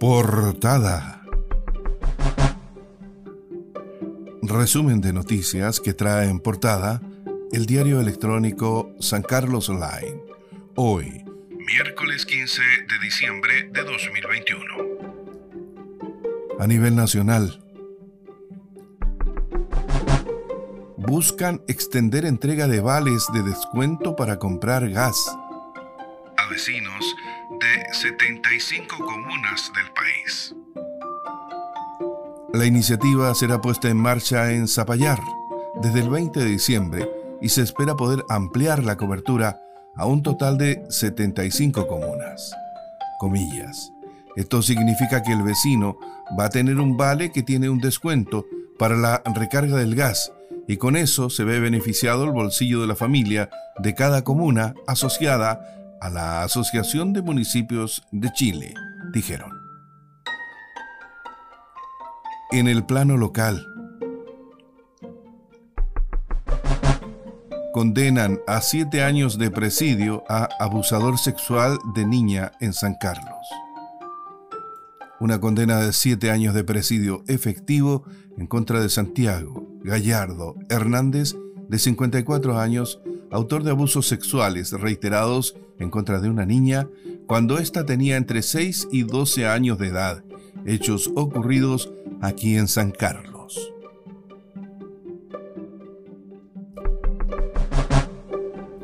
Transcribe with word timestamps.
Portada. 0.00 1.24
Resumen 4.42 5.00
de 5.00 5.12
noticias 5.12 5.80
que 5.80 5.92
trae 5.92 6.28
en 6.28 6.38
portada 6.38 7.02
el 7.50 7.66
diario 7.66 8.00
electrónico 8.00 8.94
San 9.00 9.22
Carlos 9.22 9.68
Online. 9.68 10.22
Hoy, 10.76 11.24
miércoles 11.50 12.24
15 12.26 12.62
de 12.62 12.98
diciembre 13.02 13.70
de 13.72 13.82
2021. 13.82 14.64
A 16.60 16.66
nivel 16.68 16.94
nacional, 16.94 17.60
buscan 20.96 21.60
extender 21.66 22.24
entrega 22.24 22.68
de 22.68 22.80
vales 22.80 23.26
de 23.34 23.42
descuento 23.42 24.14
para 24.14 24.38
comprar 24.38 24.88
gas 24.90 25.36
a 26.36 26.48
vecinos 26.48 27.16
de 27.78 27.94
75 27.94 28.96
comunas 28.98 29.70
del 29.74 29.92
país. 29.92 30.54
La 32.52 32.64
iniciativa 32.64 33.32
será 33.34 33.60
puesta 33.60 33.88
en 33.88 33.96
marcha 33.96 34.50
en 34.52 34.66
Zapallar 34.66 35.20
desde 35.80 36.00
el 36.00 36.08
20 36.08 36.40
de 36.40 36.46
diciembre 36.46 37.08
y 37.40 37.50
se 37.50 37.62
espera 37.62 37.96
poder 37.96 38.24
ampliar 38.28 38.82
la 38.82 38.96
cobertura 38.96 39.60
a 39.96 40.06
un 40.06 40.22
total 40.22 40.58
de 40.58 40.84
75 40.88 41.86
comunas. 41.86 42.52
Comillas. 43.20 43.92
Esto 44.34 44.62
significa 44.62 45.22
que 45.22 45.32
el 45.32 45.42
vecino 45.42 45.98
va 46.38 46.46
a 46.46 46.50
tener 46.50 46.78
un 46.78 46.96
vale 46.96 47.30
que 47.30 47.42
tiene 47.42 47.68
un 47.68 47.78
descuento 47.78 48.44
para 48.78 48.96
la 48.96 49.22
recarga 49.34 49.76
del 49.76 49.94
gas 49.94 50.32
y 50.66 50.78
con 50.78 50.96
eso 50.96 51.30
se 51.30 51.44
ve 51.44 51.60
beneficiado 51.60 52.24
el 52.24 52.32
bolsillo 52.32 52.80
de 52.80 52.88
la 52.88 52.96
familia 52.96 53.50
de 53.78 53.94
cada 53.94 54.22
comuna 54.24 54.74
asociada 54.86 55.77
a 56.00 56.10
la 56.10 56.42
Asociación 56.42 57.12
de 57.12 57.22
Municipios 57.22 58.02
de 58.12 58.30
Chile, 58.32 58.74
dijeron. 59.12 59.50
En 62.50 62.68
el 62.68 62.84
plano 62.84 63.16
local, 63.16 63.66
condenan 67.72 68.40
a 68.46 68.60
siete 68.60 69.02
años 69.02 69.38
de 69.38 69.50
presidio 69.50 70.24
a 70.28 70.48
abusador 70.58 71.18
sexual 71.18 71.78
de 71.94 72.06
niña 72.06 72.52
en 72.60 72.72
San 72.72 72.94
Carlos. 73.00 73.46
Una 75.20 75.40
condena 75.40 75.80
de 75.80 75.92
siete 75.92 76.30
años 76.30 76.54
de 76.54 76.64
presidio 76.64 77.22
efectivo 77.26 78.04
en 78.36 78.46
contra 78.46 78.80
de 78.80 78.88
Santiago 78.88 79.68
Gallardo 79.82 80.54
Hernández, 80.68 81.34
de 81.68 81.78
54 81.78 82.58
años, 82.58 83.00
autor 83.30 83.62
de 83.62 83.70
abusos 83.70 84.06
sexuales 84.06 84.72
reiterados 84.72 85.56
en 85.78 85.90
contra 85.90 86.20
de 86.20 86.30
una 86.30 86.46
niña 86.46 86.88
cuando 87.26 87.58
ésta 87.58 87.84
tenía 87.84 88.16
entre 88.16 88.42
6 88.42 88.88
y 88.90 89.02
12 89.02 89.46
años 89.46 89.78
de 89.78 89.88
edad, 89.88 90.24
hechos 90.64 91.10
ocurridos 91.14 91.92
aquí 92.20 92.56
en 92.56 92.68
San 92.68 92.90
Carlos. 92.90 93.72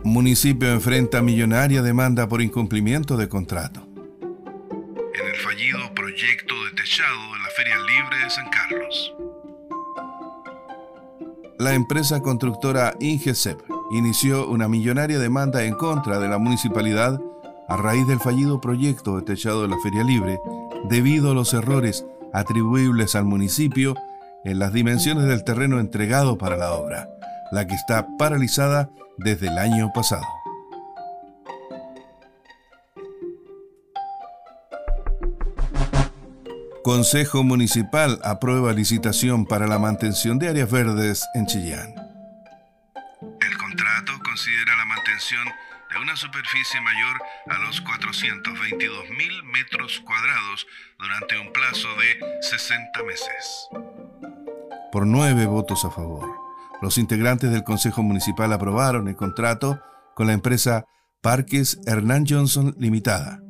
Municipio 0.02 0.70
enfrenta 0.70 1.22
millonaria 1.22 1.82
demanda 1.82 2.28
por 2.28 2.42
incumplimiento 2.42 3.16
de 3.16 3.28
contrato. 3.28 3.86
En 4.20 5.26
el 5.26 5.36
fallido 5.36 5.94
proyecto 5.94 6.54
de 6.64 6.70
techado 6.76 7.32
de 7.32 7.38
la 7.38 7.50
Feria 7.56 7.76
Libre 7.78 8.24
de 8.24 8.30
San 8.30 8.48
Carlos 8.50 9.14
la 11.58 11.72
empresa 11.74 12.20
constructora 12.20 12.94
Ingesep 13.00 13.58
inició 13.90 14.48
una 14.48 14.68
millonaria 14.68 15.18
demanda 15.18 15.64
en 15.64 15.74
contra 15.74 16.18
de 16.18 16.28
la 16.28 16.38
municipalidad 16.38 17.20
a 17.68 17.76
raíz 17.76 18.06
del 18.06 18.20
fallido 18.20 18.60
proyecto 18.60 19.16
de 19.16 19.22
techado 19.22 19.62
de 19.62 19.68
la 19.68 19.78
Feria 19.82 20.04
Libre 20.04 20.40
debido 20.88 21.30
a 21.30 21.34
los 21.34 21.54
errores 21.54 22.04
atribuibles 22.32 23.14
al 23.14 23.24
municipio 23.24 23.94
en 24.44 24.58
las 24.58 24.72
dimensiones 24.72 25.24
del 25.24 25.44
terreno 25.44 25.80
entregado 25.80 26.36
para 26.36 26.56
la 26.56 26.72
obra, 26.72 27.08
la 27.50 27.66
que 27.66 27.74
está 27.74 28.06
paralizada 28.18 28.90
desde 29.16 29.48
el 29.48 29.58
año 29.58 29.90
pasado. 29.94 30.24
Consejo 36.82 37.42
Municipal 37.42 38.20
aprueba 38.22 38.74
licitación 38.74 39.46
para 39.46 39.66
la 39.66 39.78
mantención 39.78 40.38
de 40.38 40.48
áreas 40.48 40.70
verdes 40.70 41.24
en 41.34 41.46
Chillán. 41.46 42.03
De 45.30 45.98
una 46.02 46.16
superficie 46.16 46.80
mayor 46.82 47.22
a 47.48 47.58
los 47.64 47.80
422 47.80 49.08
mil 49.08 49.42
metros 49.44 50.02
cuadrados 50.04 50.66
durante 50.98 51.38
un 51.38 51.50
plazo 51.50 51.88
de 51.96 52.42
60 52.42 53.02
meses. 53.04 53.68
Por 54.92 55.06
nueve 55.06 55.46
votos 55.46 55.82
a 55.86 55.90
favor, 55.90 56.28
los 56.82 56.98
integrantes 56.98 57.50
del 57.50 57.64
Consejo 57.64 58.02
Municipal 58.02 58.52
aprobaron 58.52 59.08
el 59.08 59.16
contrato 59.16 59.80
con 60.14 60.26
la 60.26 60.34
empresa 60.34 60.84
Parques 61.22 61.80
Hernán 61.86 62.26
Johnson 62.28 62.74
Limitada, 62.78 63.40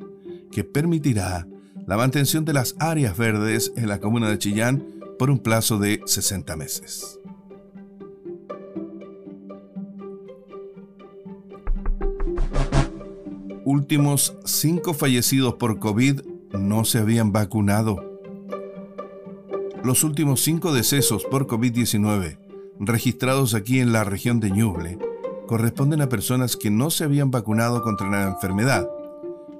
que 0.52 0.62
permitirá 0.62 1.44
la 1.88 1.96
mantención 1.96 2.44
de 2.44 2.52
las 2.52 2.76
áreas 2.78 3.16
verdes 3.16 3.72
en 3.76 3.88
la 3.88 3.98
comuna 3.98 4.28
de 4.28 4.38
Chillán 4.38 4.86
por 5.18 5.28
un 5.28 5.40
plazo 5.40 5.78
de 5.78 6.00
60 6.06 6.54
meses. 6.56 7.18
Últimos 13.66 14.36
cinco 14.44 14.92
fallecidos 14.92 15.54
por 15.54 15.78
COVID 15.78 16.20
no 16.52 16.84
se 16.84 16.98
habían 16.98 17.32
vacunado. 17.32 18.20
Los 19.82 20.04
últimos 20.04 20.42
cinco 20.42 20.75
decesos 20.75 21.25
por 21.25 21.47
COVID-19 21.47 22.36
registrados 22.78 23.54
aquí 23.54 23.80
en 23.80 23.92
la 23.92 24.04
región 24.04 24.38
de 24.38 24.50
Ñuble 24.50 24.98
corresponden 25.47 26.02
a 26.02 26.10
personas 26.10 26.56
que 26.56 26.70
no 26.70 26.91
se 26.91 27.04
habían 27.04 27.30
vacunado 27.30 27.82
contra 27.82 28.10
la 28.10 28.25
enfermedad, 28.25 28.86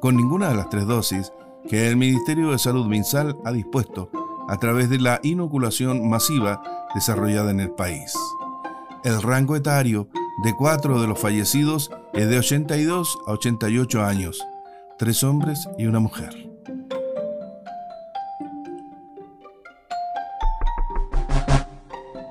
con 0.01 0.17
ninguna 0.17 0.51
de 0.51 0.57
las 0.57 0.69
tres 0.69 0.87
dosis 0.87 1.33
que 1.67 1.89
el 1.89 1.97
Ministerio 1.97 2.51
de 2.51 2.59
Salud 2.59 2.87
MinSal 2.87 3.39
ha 3.43 3.53
dispuesto 3.53 4.11
a 4.49 4.59
través 4.59 4.91
de 4.91 4.99
la 4.99 5.19
inoculación 5.23 6.11
masiva 6.11 6.63
desarrollada 6.95 7.51
en 7.51 7.61
el 7.61 7.71
país. 7.71 8.13
El 9.03 9.23
rango 9.23 9.57
etario 9.57 10.09
de 10.39 10.55
cuatro 10.55 11.01
de 11.01 11.07
los 11.07 11.19
fallecidos 11.19 11.91
es 12.13 12.29
de 12.29 12.39
82 12.39 13.19
a 13.27 13.33
88 13.33 14.05
años, 14.05 14.45
tres 14.99 15.23
hombres 15.23 15.69
y 15.79 15.87
una 15.87 16.01
mujer. 16.01 16.49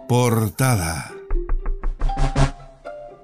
Portada. 0.08 1.12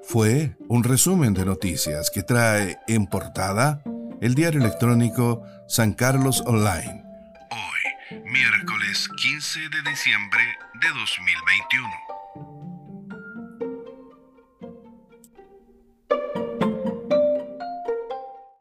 Fue 0.04 0.56
un 0.68 0.84
resumen 0.84 1.34
de 1.36 1.46
noticias 1.46 2.10
que 2.10 2.24
trae 2.24 2.80
en 2.88 3.06
portada 3.06 3.82
el 4.22 4.34
diario 4.34 4.60
electrónico 4.60 5.44
San 5.68 5.94
Carlos 5.94 6.42
Online. 6.48 7.04
Hoy, 7.52 8.22
miércoles 8.26 9.08
15 9.18 9.60
de 9.60 9.90
diciembre 9.90 10.42
de 10.82 10.88
2021. 10.88 12.09